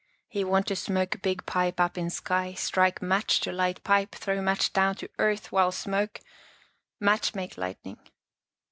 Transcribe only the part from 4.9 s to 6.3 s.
to earth, while smoke—